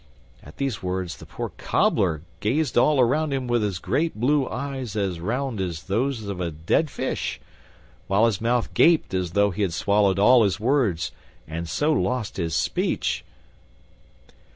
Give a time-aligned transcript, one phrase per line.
[0.41, 4.95] At these words the poor Cobbler gazed all around him with his great blue eyes
[4.95, 7.39] as round as those of a dead fish,
[8.07, 11.11] while his mouth gaped as though he had swallowed all his words
[11.47, 13.23] and so lost his speech.